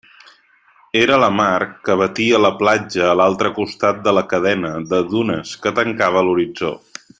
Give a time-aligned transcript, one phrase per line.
[1.01, 5.55] Era la mar, que batia la platja a l'altre costat de la cadena de dunes
[5.67, 6.75] que tancava l'horitzó.